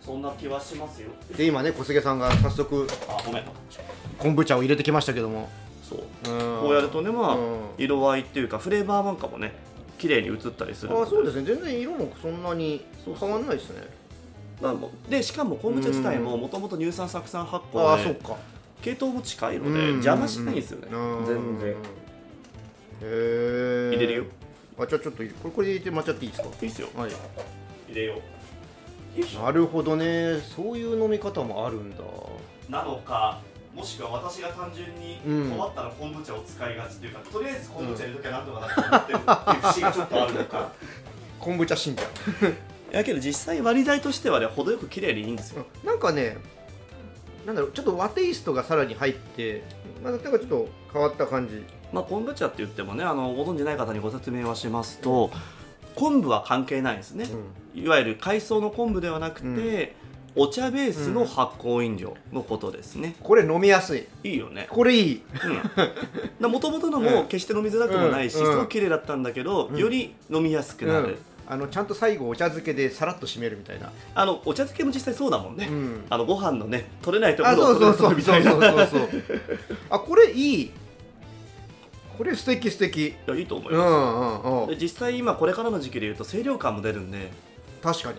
[0.00, 1.10] そんな気はしますよ。
[1.36, 3.44] で今ね小菅さんが早速あごめん。
[4.18, 5.48] 昆布茶を入れてきましたけども。
[5.82, 6.00] そう。
[6.32, 6.60] うん。
[6.62, 7.60] こうやるとねまあうん。
[7.78, 9.52] 色合いっていうかフレーバーなんかもね
[9.98, 11.44] 綺麗に映ったりするのあそうですね。
[11.44, 12.84] 全然色もそんなに
[13.18, 13.82] 変わんないですね。
[15.10, 18.36] でしかも昆布茶自体ももともと乳酸酢酸発ああ酵でそうか
[18.82, 19.74] 系統も近いのうん。
[19.74, 20.88] で邪魔しないんですよね。
[20.92, 21.26] うん。
[21.26, 21.70] 全然。
[21.70, 21.74] へ
[23.02, 24.24] え入れるよ。
[24.78, 26.48] あじゃあちょっとこれこれ入れてもらっていいですか？
[26.62, 26.88] いいっすよ。
[26.96, 27.10] はい。
[27.88, 29.42] 入れよう。
[29.42, 30.38] なるほどね。
[30.54, 31.98] そういう飲み方もあるんだ。
[32.68, 33.38] なのか
[33.74, 35.50] もしくは私が単純にうん。
[35.50, 40.72] 困ったら昆布茶を使いがちっていうか、とりあえず昆布茶入れときゃなんとかなって思ってるっていう不思議がちょっとあるのか。
[41.40, 42.02] 昆布茶信者。
[42.92, 45.66] やけど実際割り剤としてはね程よく綺麗でいいんですよ。
[45.84, 46.36] なんかね
[47.46, 49.62] なんだろうちょっと和テイストがさらに入って
[50.02, 51.64] まあなんかちょっと変わった感じ。
[51.92, 55.30] まあ昆布茶って言ってもねあのご存じない方にご説明はしますと
[55.94, 57.26] 昆布は関係ないですね、
[57.74, 59.96] いわゆる海藻の昆布ではなくて、
[60.34, 64.06] お茶ベースの発酵飲料のことですね、これ飲みやすい。
[64.22, 64.66] いいよね。
[64.68, 65.22] これいい。
[66.38, 68.44] もともとのも決して飲みづらくもないし、うん。
[68.44, 69.78] すごく綺麗だったんだけど、うん。
[69.78, 76.04] より飲みやすくなる、うんあのちゃんと最後お茶漬けでさらっと締めるみたいな、あのお茶漬けも実際そうだもんね、うん。
[76.10, 78.52] あのご飯のね取れないとこあろを取れそうるみたいな。
[79.90, 80.70] あこれいい。
[82.18, 83.08] これ素敵素敵。
[83.08, 84.66] いやいいと思いうんうます、んうん。
[84.68, 87.30] で実際今これからの時期でいうと清涼感も出るんで。
[87.82, 88.18] 確かに。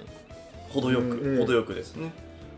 [0.69, 1.39] 程よく、うんうん。
[1.39, 2.11] 程よくですね、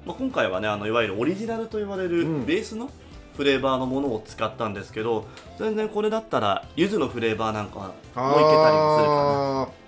[0.06, 2.46] まあ、今回はねあのいわゆるオリジナルと言われるうん。
[2.46, 2.92] ベースの
[3.38, 5.26] フレーバーのものを使ったんですけど
[5.58, 9.79] 全然これだったら柚子のフレーバーなんかもいけたりもするかな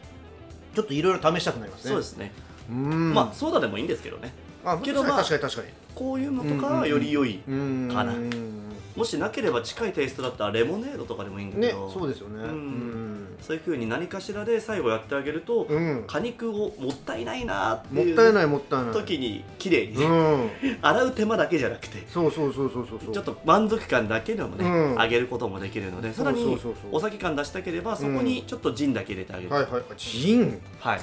[0.75, 1.89] ちょっといろいろ試したくなりますね。
[1.91, 2.31] そうですね、
[2.69, 3.13] うん。
[3.13, 4.33] まあソーダでもいいんですけどね。
[4.63, 5.67] あけどまあ確かに確かに。
[5.95, 8.61] こういうのとかはより良い、うんかなうん。
[8.95, 12.43] もしなければ近いテイストだったらレモネードとかでもいいんだけねど、そうですよね。
[12.43, 13.00] うん
[13.41, 18.93] そういうふうに何かしらで最後やってあげると、うん、うん果肉をもったいないなってもいうったいないもったいない。
[18.93, 20.49] 時に綺麗にね、うん。
[20.81, 24.95] 洗う手間だけじゃなくてそうそうそうそうそうちょっと満足感だけでもね、うん。
[24.95, 26.57] 上げることもできるのでさらに
[26.91, 30.61] お酒感出したければそこにちょっとジンだけ入れてあげる、はいはいジン。
[30.79, 30.99] はい。
[30.99, 31.01] っ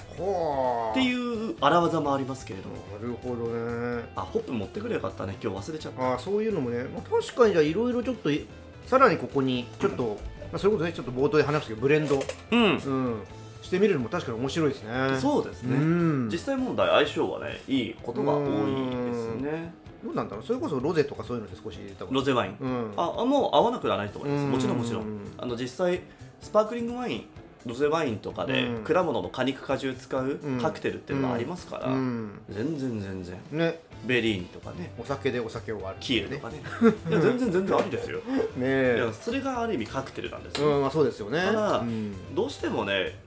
[0.94, 2.76] ていう荒技もありますけれども。
[3.00, 4.04] なるほどね。
[4.16, 5.36] あホップ持ってくれよかったね。
[5.42, 6.12] 今日忘れちゃった。
[6.12, 8.46] あーそういうのもね、まあ、確かにじゃあいろいろちょっとい
[8.86, 10.16] さらにここにちょっと、
[10.52, 12.62] まあ、それこそねちょっと冒頭で話したけどブレンド、うん。
[12.62, 13.22] うん、
[13.62, 14.90] してみるのも確かに面白いですね。
[15.16, 16.28] うそうですね、ん。
[16.30, 19.72] 実際問題相性はねいいことが多いですね。
[20.02, 20.44] どうなんだろう。
[20.44, 22.92] それこそロゼとかそういうので少し入れたロゼワイン、うん。
[22.96, 24.44] ああもう合わなくはないと思います。
[24.44, 25.04] うんもちろんもちろん。
[25.36, 26.00] あの実際
[26.40, 27.24] スパークリングワイン
[27.68, 28.84] ロゼワインとかでうん。
[28.84, 30.60] 果物の果肉果汁使ううん。
[30.60, 32.40] カクテルっていうのがありますから、うん。
[32.48, 33.36] 全然全然。
[33.52, 33.80] ね。
[34.06, 34.92] ベリーニとかね。
[34.98, 36.62] お酒でお酒を割るキールとかね。
[37.10, 38.18] いや全然全然ありですよ。
[38.18, 41.40] ねいえやそれがある意味カクテルなんですよ、うんまあそうですよね。
[41.40, 42.34] ただうん。
[42.34, 43.18] どうしてもね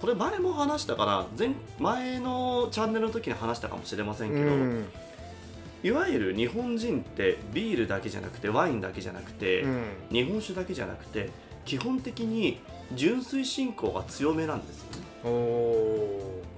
[0.00, 4.84] これ前も話したから前前のチャンネルの時に話したかもしれませんけど、うん。
[5.82, 9.84] いわゆる日本人ってビールだけじゃなくてワインだけじゃなくて、うん。
[10.10, 11.30] 日本酒だけじゃなくて
[11.64, 12.60] 基本的に
[12.92, 15.00] 純粋信仰が強めなんですよね。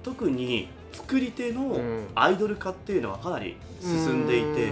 [0.03, 2.07] 特に作り手のうん。
[2.15, 4.67] アイドル化っていうのはかなり進んでいて、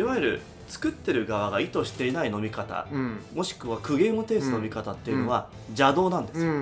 [0.00, 3.18] いわゆる作ってる側が意図していない飲み方うん。
[3.34, 6.52] もしくは苦言を呈す飲み方っていうのは邪道なんですよ、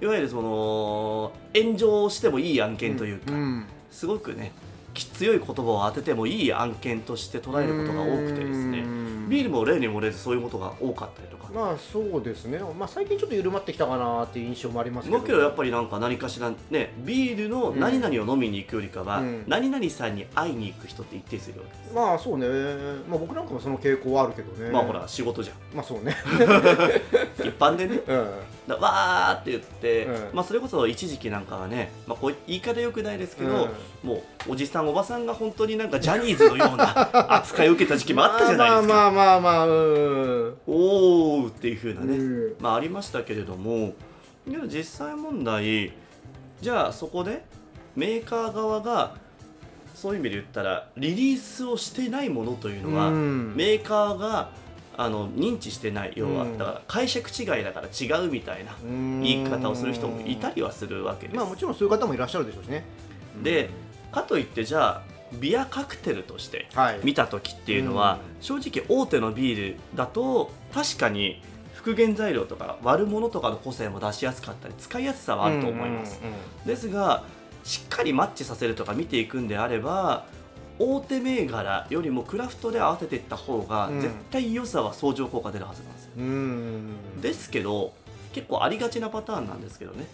[0.00, 3.66] いわゆるその炎上してもいい案件というか、ん。
[3.90, 9.28] すごくねき強い言葉を当ててもいい案件として捉えることが多くてですねうん。
[9.28, 11.42] ビールも例に漏れずそういうことが多かったりとか。
[11.52, 15.20] まあそうですね、まあ、最近ちょっと緩まってきたかなっていう印象もありますけど。
[15.20, 19.44] だけどやっぱりなんか何かしらねビールの何々を飲みに行くよりかは、うん。
[19.46, 22.46] 何々さんに会いに行く人って一定数いるわけです、まあそうね、
[23.08, 24.70] まあ、僕なんかもその傾向はあるけどね。
[24.70, 25.56] まあほら仕事じゃん。
[25.76, 26.16] まあそうね
[27.48, 28.00] 一般でね。
[28.06, 28.28] うん。
[28.68, 30.34] だわーって言って、うん。
[30.34, 33.70] まあ、それこそ一時期なんかはね、まあ、こう言い方よくないですけど、
[34.04, 34.08] うん。
[34.08, 42.54] もうおじさんおばさんが本当になんかジャニーズのような 扱いを受けた時期もあったじゃないですか、 まあまあまあまあうんおーっていう風なね、うん。
[42.60, 43.94] まあ、ありましたけれども
[44.50, 45.92] けど実際問題
[46.60, 47.44] じゃあそこで
[47.94, 49.14] メーカー側が
[49.94, 53.52] そういう意味で言ったらリリースをしてないものというのは、うん。
[53.54, 54.50] メーカーが
[54.96, 56.58] あの認知してない要は、うん。
[56.58, 61.36] だから解釈違いだから違うみたいな言い方をする人もいたりはするわけです。
[61.36, 62.84] まあもちろんそういう方もいらっしゃるでしょうしね。
[63.42, 63.70] で
[64.10, 65.02] かといってじゃあ
[65.32, 67.00] ビアカクテルとしてはい。
[67.02, 71.42] 見た時っていうのは、正直大手のビールだと確かに
[71.74, 76.20] 復元材料とか悪者とかの個性も出しやすかったり使いやすさはあると思います、
[76.66, 77.24] ですが
[77.64, 80.26] しっかりマッチさせるとか見ていくんであれば
[80.78, 84.00] 大手銘柄よりもクラフトで合わせていった方がうん。
[84.00, 87.20] 絶対良さは相乗効果出るはずなんですよ、うん。
[87.20, 87.92] ですけど
[88.32, 90.06] 結構ありがちなパターンなんですけどね。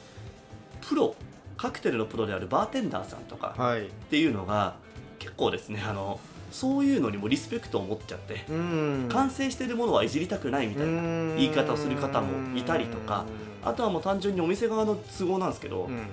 [0.81, 1.15] プロ
[1.57, 3.87] カクテルのプロであるバーテンダーさんとかはい。
[3.87, 4.75] っていうのが
[5.19, 9.09] 結構ですねあのそういうのにもリスペクトを持っちゃってうん。
[9.11, 11.03] 完成しているものはいじりたくないみたいな
[11.37, 13.25] 言い方をする方もいたりとか
[13.65, 16.07] あとはもう単純にお店側の都合なんですけど、うん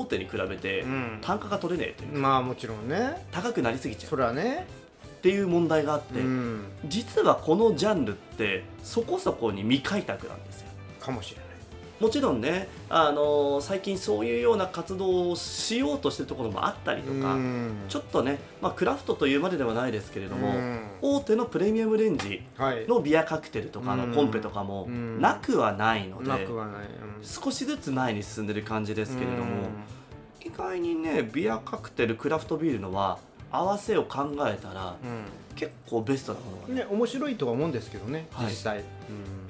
[0.00, 1.18] 大手に比べてうん。
[1.20, 3.26] 単価が取れねえというか、まあもちろんね。
[3.30, 4.10] 高くなりすぎちゃう。
[4.10, 4.66] それはね。
[5.04, 6.64] っていう問題があって、うん。
[6.86, 10.68] 実はこのジャンルってそこそこに未開拓なんですよ。
[11.00, 11.51] かもしれない
[12.02, 17.38] もちろんね、あの最近そういうような活動をしようとしてるところもあったりとか、
[17.88, 20.80] ちょっっとね、まあ、クラフトというまでではないですけれども、うん。
[21.00, 22.88] 大手のプレミアムレンジはい。
[22.88, 24.10] のビアカクテルとかうん。
[24.10, 25.20] のコンペとかもうん。
[25.20, 26.48] なくはないので、
[27.22, 29.68] 少しずつ前に進んでる感じですけれども、
[30.44, 33.18] 意外にねビアカクテルクラフトビールのは
[33.52, 36.74] 合わせを考えたらう結構ベストなものがね。
[36.74, 38.46] んね面白いとは思うんですけどねはい。
[38.46, 38.82] 実際。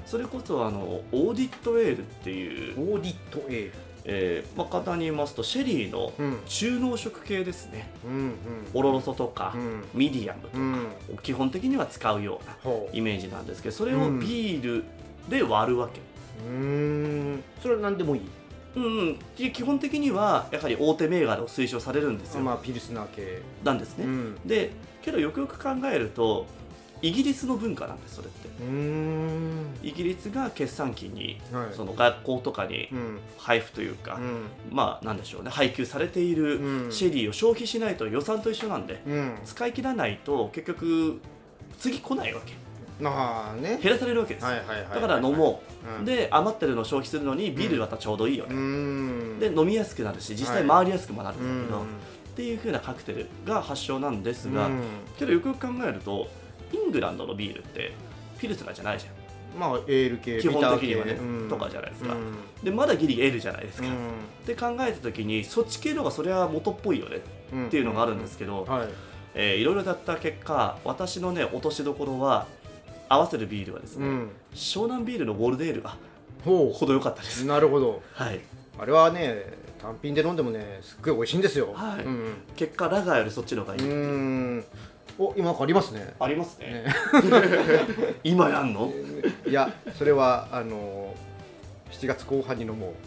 [0.05, 0.81] それこそあの
[1.13, 3.73] オーディットエールっていう、オーディットエール。
[4.05, 6.39] えーまあ、簡単に言いますとシェリーのうん。
[6.47, 7.89] 中濃色系ですね。
[8.05, 8.35] うん
[8.75, 9.85] オロロソとか、うん。
[9.95, 10.87] ミディアムとか、うん。
[11.23, 14.85] 基本的には使うようなイメージなんですけどそれをビール
[15.29, 16.01] で割るわけ、
[16.45, 16.57] うー
[17.37, 17.45] ん。
[17.63, 18.23] それは何でもいい？
[18.75, 23.43] うんうん、基本的にはやはり大手銘柄を推奨されるんですよ、まあピルスナー系。
[23.65, 24.37] なんですね、うん。
[24.47, 24.71] で
[25.03, 26.47] けどよくよく考えると
[27.03, 28.49] イギリスの文化なんですそれって。
[29.83, 31.75] イギリスが決算期にはい。
[31.75, 33.19] その学校とかにうん。
[33.37, 34.47] 配布というか、うん。
[34.71, 35.51] まあなんでしょうね。
[35.51, 36.93] 配給されているうん。
[36.93, 39.39] シェリーを消費しないと予算と一緒なんでうん。
[39.45, 41.21] 使い切らないと結局
[41.79, 42.53] 次来ないわけ。
[42.53, 42.62] ま
[43.11, 43.79] あね。
[43.83, 45.63] 減らされるわけです、はいはいはいだから飲も
[45.99, 46.01] う。
[46.01, 46.03] ん。
[46.03, 49.39] うで余ってるのを消費するのにビールだったらちょうどいいようね、ん。
[49.39, 51.85] で飲みやすくなるし実際はい回りやすくもなるんだうんけど、っ
[52.37, 54.81] ていう風なカクテルが発祥なんですが、うん。
[55.19, 56.29] けどよくよく考えると
[56.73, 57.93] イングランドのビールって
[58.39, 59.13] ピルスナーじゃないじゃん。
[59.59, 61.49] まあエール系基本的にはねうん。
[61.49, 62.15] とかじゃないですか。
[62.15, 62.65] うん。
[62.65, 63.95] でまだギリエールじゃないですか、うん。
[63.95, 63.97] っ
[64.47, 67.21] て考えた時にそっち系の方がそれは元っぽいよね
[67.53, 68.89] うんっていうのがあるんですけど、はい。
[69.35, 72.47] えーいろいろだった結果私のね落としどころは
[73.13, 74.31] 合わせるビールはですね、うん。
[74.55, 75.97] 湘南ビールのウォルデールが
[76.45, 78.03] ほ程よかったです、うなるほど。
[78.15, 78.41] はい。
[78.79, 79.45] あれはね
[79.81, 81.73] 単品で飲んでもねすっごい美味しいんですよ。
[81.75, 82.05] はい。
[82.05, 84.65] うん結果ラガーよりそっちの方がいい、うん。
[85.19, 86.15] お今ありますね。
[86.19, 86.85] ありますね。
[86.85, 86.95] ね。
[88.25, 88.91] 今やんの？
[89.47, 91.15] いやそれはあの
[91.91, 92.95] 7月後半に飲も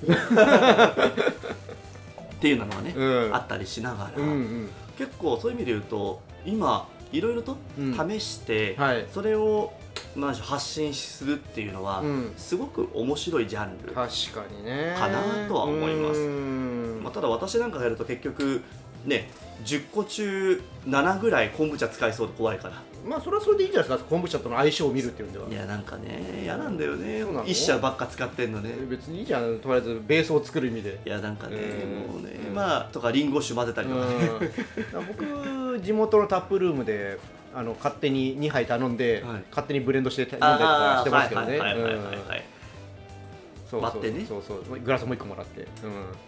[2.36, 3.36] っていうのがね、ううん。
[3.36, 4.70] あったりしながら、うんうん。
[4.98, 8.10] 結構そういう意味で言うと今いろいろとうん。
[8.10, 9.08] 試して、はい。
[9.12, 9.74] それを
[10.16, 12.34] なんでしょう発信するっていうのは、うん。
[12.38, 14.96] すごく面白いジャンル、確かにね。
[14.98, 16.20] かなとは思います。
[16.22, 17.02] うん。
[17.04, 18.62] まあ、ただ私なんかがやると結局
[19.06, 19.30] ね
[19.64, 24.10] 10個中7ぐらい昆布茶使いそうで怖いからまあそれはそれでいいんじゃないですか。
[24.10, 25.48] 昆布茶との相性を見るっていうんでは。
[25.48, 27.24] いやなんかね嫌なんだよね。
[27.46, 28.72] 一社ばっか使ってんのね。
[28.90, 29.60] 別にいいじゃん。
[29.60, 31.00] とりあえずベースを作る意味で。
[31.06, 32.14] いやなんかねうん。
[32.14, 34.16] もうねうんまあとかリンゴ酒混ぜたりとかね。
[34.94, 35.08] うん。
[35.08, 37.20] 僕地元のタップルームで
[37.56, 39.44] あの勝手に2杯頼んで、はい。
[39.50, 41.58] 勝手にブレンドして飲んだりとかしてますけどね。
[41.58, 42.44] はいはいはいはいはいうん。
[43.66, 43.82] そそう。
[43.82, 44.26] 割ってね。
[44.28, 44.64] そうそう。
[44.68, 45.68] そうグラスもう一個もらって、うん、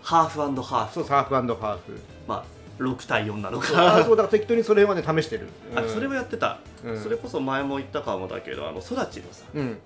[0.01, 0.93] ハーフハーフ。
[0.93, 2.01] そうハーフハーフ。
[2.27, 2.45] まあ
[2.81, 7.01] 6対4なのそうあかそうだから適当にそれはね試してる、あそれはやってた、うん。
[7.01, 9.77] それこそ前も言ったかもだけどあのソラチのさうん。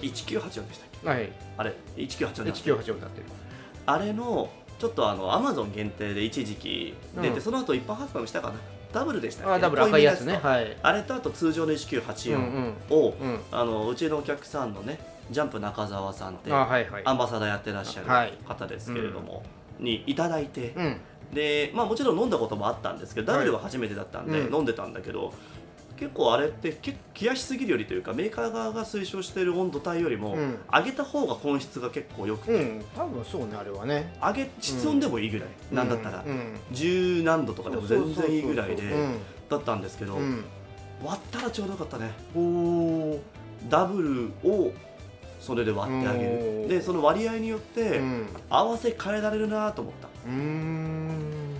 [0.00, 1.08] 1984でしたっけ？
[1.08, 1.32] はい。
[1.56, 3.26] あれ？1984で1984になってる。
[3.86, 7.40] あれのちょっとあのアマゾン限定で一時期出て、うん。
[7.40, 8.54] その後一般発売もしたかな
[8.92, 9.52] ダブルでしたっけ？
[9.54, 10.38] あダブル赤いやつね。
[10.42, 10.76] はい。
[10.82, 12.74] あれとあと通常のうん1984うん。
[12.90, 14.98] を、うんあのうちのお客さんのね
[15.30, 17.02] ジャンプ中澤さんってあはいはい。
[17.04, 18.30] アンバサダーやってらっしゃはい。
[18.30, 19.42] る方ですけれども、
[19.78, 21.00] にいただいて、うん。
[21.34, 24.54] でまあもちろん飲んだこともあったんですけどダブルは初めてだったんでうん。
[24.54, 25.32] 飲んでたんだけど、
[25.96, 30.58] 結構あれって結冷やしすぎるよりというかメーカー側が推奨している温度帯よりも、うん。
[30.72, 34.14] 上げた方が本質が結構良くて、うん多分そうねあれはね。
[34.20, 36.54] 上げ室温でもいいぐらい、なんだったら、うん。
[36.72, 39.18] 10何度とかでも全然いいぐらいでうん。
[39.48, 40.44] だったんですけど、うん。
[41.04, 42.12] 割ったらちょうどよかったね。
[42.34, 43.18] おー。
[43.68, 44.72] ダブルを
[45.40, 46.68] それで割ってあげおるー。
[46.68, 48.26] でその割合によってうん。
[48.50, 50.08] 合わせ変えられるなと思った。
[50.26, 50.95] うーん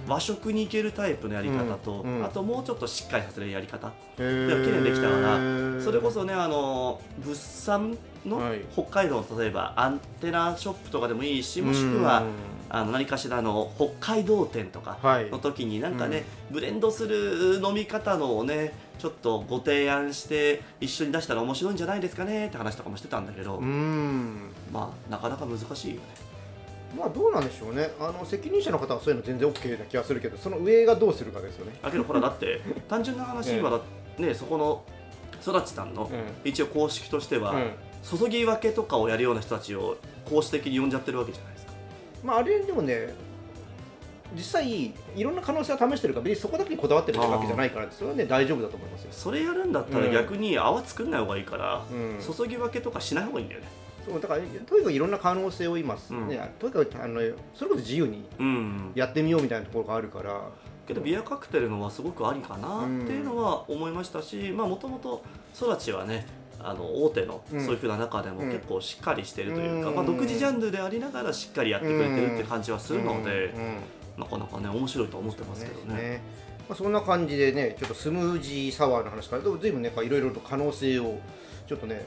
[0.07, 2.25] 和食に行けるタイプのやり方と、うんうん。
[2.25, 3.92] あともうちょっとしっかりさせるやり方。
[4.19, 4.62] へー。
[4.62, 8.61] で綺麗にできたからそれこそねあの物産のはい。
[8.73, 12.25] 北海道の例えばアンテナショップとかでもいいしもしくは
[12.69, 15.31] あの何かしらの北海道店とかはい。
[15.31, 24.51] の時になんかね、ブレンドする飲み方のをねちょっとご提案して一緒に出したら面白いんじゃないですかねって話とかもしてたんだけど、うん。
[24.73, 26.03] まあなかなか難しいよね
[26.94, 27.90] まあどうなんでしょうね。
[27.99, 31.79] あの責任者の方はそういうの全然 OK な気がするけどその上がどうするかですよね。
[31.83, 33.81] だけどほらだって単純な話ええ今だ
[34.18, 34.85] ねそこの
[35.42, 36.49] 育ちさんのうん。
[36.49, 37.70] 一応公式としては、うん。
[38.18, 39.96] 注ぎ分けとかをやるような人たちを
[40.29, 41.72] 公式的に呼んじゃってるわけじゃないですか。
[42.22, 43.14] まああれでもね
[44.35, 50.12] 実際いろんな可能性を試してるから別にそこだけにこだわってるわけじゃないからそれはね大丈夫だと思いますよ、それやるんだったらうん。
[50.12, 53.66] 逆に泡作んない方がいいから、うん、注ぎ分けとかしない方がいいんだよね
[54.07, 56.29] そうだからとにかくいろんな可能性を今、うん。
[56.29, 57.21] ね、とにかくあの
[57.55, 60.40] それこそ自由にうんやってみようみたいなところがあるから。
[60.87, 65.21] けどビアカクテルのはすごくありかなっていうのは思いましたしまあもともと
[65.53, 66.25] 育ちはね
[66.61, 67.61] あの大手のうん。
[67.61, 68.53] そういうふうな中でもうん。
[68.53, 69.97] 結構しっかりしてるというか、うん。
[69.97, 73.62] まあ、独自ジャンルでありながらしっかりやってくれてるって感じはするので、うん。
[73.62, 73.81] うん。
[74.19, 75.95] なかなかね面白いと思ってますけどね。
[75.95, 76.23] ね。
[76.69, 81.19] まあ、そんな感じでねちょっとスムージーサワーの話からでも随分ねいろいろと可能性を
[81.66, 82.05] ちょっとね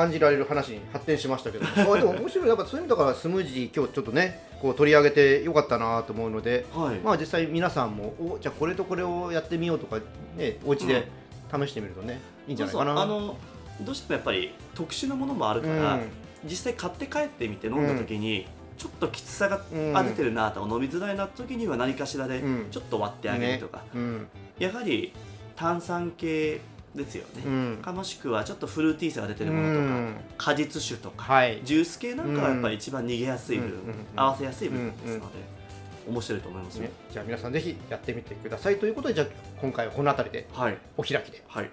[0.00, 2.48] 感じられる話に発展しましたけどま あでも面白い。
[2.48, 6.64] なんかそういう意味だからスムージー今日ちょっとねこう取り上げてよかったなと思うので。
[6.74, 9.98] はい、まあ実際皆さんもおじゃあこれとこれをやってみようとか
[10.36, 11.06] ねお家で
[11.52, 12.94] 試してみるとね、いいんじゃないかな。
[12.94, 13.18] そうそう。
[13.18, 13.36] あの
[13.82, 15.98] どうしてもやっぱり特殊なものもあるから、
[16.44, 18.46] 実際買って帰ってみて飲んだ時に、
[18.78, 19.60] ちょっときつさが
[20.02, 22.66] 出てるなとか飲みづらいな時には何かしらでうん。
[22.70, 24.26] ちょっと割ってあげるとか、うん。
[24.58, 25.12] やはり
[25.56, 26.60] 炭酸系
[26.94, 27.78] ですよね、うん。
[27.80, 30.14] かもしくはちょっとフルーティーさが出てるものとか、うん。
[30.36, 31.60] 果実酒とか、はい。
[31.64, 33.84] ジュース系なんかはやっぱり一番逃げやすい部分、うん。
[33.84, 33.88] うん。
[33.88, 33.96] うん。
[34.16, 35.60] 合わせやすい部分ですので、
[36.08, 38.78] 面白いと思いますよ、ね、じゃあ皆さんぜひやってみてください。
[38.78, 39.26] ということでじゃあ
[39.60, 40.78] 今回はこの辺りではい。
[40.96, 41.42] お開きで。
[41.46, 41.70] はい。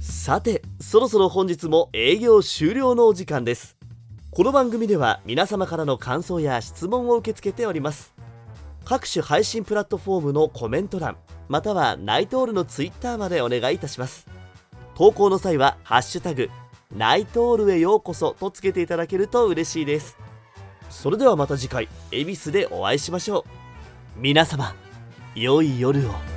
[0.00, 3.76] さてそろそろ本日も営業終了のお時間です。
[4.34, 8.14] この番組では皆様からの感想や質問を受け付けております
[8.92, 11.16] 各種配信プラットフォームのコメント欄
[11.48, 14.26] またはナイトールのツイッターまでお願いいたします。
[14.94, 16.50] 投稿の際は「ハッシュタグ
[16.94, 20.18] ナイトールへようこそ」とつけていただけると嬉しいです。
[20.90, 23.46] それではまた次回恵比寿でお会いしましょ
[24.18, 24.20] う。
[24.20, 24.74] 皆様
[25.34, 26.31] 良い夜を。